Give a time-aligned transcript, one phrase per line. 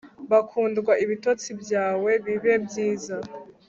[0.31, 3.15] Bakundwa ibitotsi byawe bibe byiza